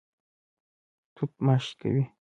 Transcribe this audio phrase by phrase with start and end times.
[1.15, 2.03] توت ماشې کوي.